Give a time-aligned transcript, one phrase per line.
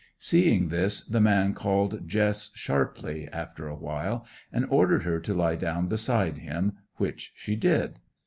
[0.17, 5.55] Seeing this, the man called Jess sharply, after a while, and ordered her to lie
[5.55, 7.99] down beside him, which she did.